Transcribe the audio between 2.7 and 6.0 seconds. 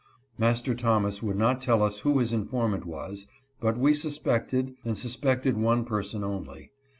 was, but we suspected, and suspected one